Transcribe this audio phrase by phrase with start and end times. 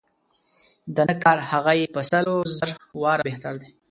[0.95, 3.69] د نه کار هغه یې په سل و زر واره بهتر دی.